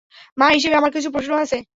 [0.37, 1.57] মা হিসেবে আমার কিছু প্রশ্ন আছে।